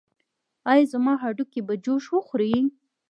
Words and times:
ایا 0.71 0.85
زما 0.93 1.13
هډوکي 1.21 1.61
به 1.67 1.73
جوش 1.85 2.05
وخوري؟ 2.13 2.53